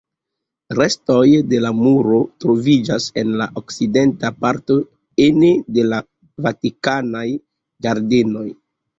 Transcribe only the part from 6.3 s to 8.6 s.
vatikanaj ĝardenoj.